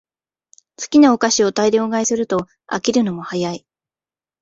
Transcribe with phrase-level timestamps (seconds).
[0.79, 3.67] 好きなお菓子を大量買いすると飽きるのも早い